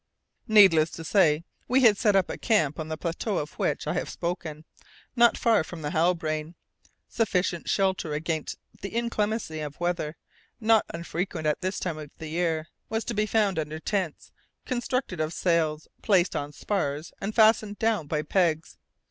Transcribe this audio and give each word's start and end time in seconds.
Needless 0.47 0.89
to 0.93 1.03
say, 1.03 1.43
we 1.67 1.81
had 1.81 1.95
set 1.95 2.15
up 2.15 2.27
a 2.31 2.35
camp 2.39 2.79
on 2.79 2.87
the 2.87 2.97
plateau 2.97 3.37
of 3.37 3.59
which 3.59 3.85
I 3.85 3.93
have 3.93 4.09
spoken, 4.09 4.65
not 5.15 5.37
far 5.37 5.63
from 5.63 5.83
the 5.83 5.91
Halbrane. 5.91 6.55
Sufficient 7.07 7.69
shelter 7.69 8.11
against 8.15 8.57
the 8.81 8.95
inclemency 8.95 9.59
of 9.59 9.73
the 9.73 9.77
weather, 9.79 10.17
not 10.59 10.87
unfrequent 10.91 11.45
at 11.45 11.61
this 11.61 11.79
time 11.79 11.99
of 11.99 12.09
the 12.17 12.29
year, 12.29 12.69
was 12.89 13.05
to 13.05 13.13
be 13.13 13.27
found 13.27 13.59
under 13.59 13.79
tents, 13.79 14.31
constructed 14.65 15.19
of 15.19 15.33
sails 15.33 15.87
placed 16.01 16.35
on 16.35 16.51
spars 16.51 17.13
and 17.21 17.35
fastened 17.35 17.77
down 17.77 18.07
by 18.07 18.23
pegs. 18.23 18.79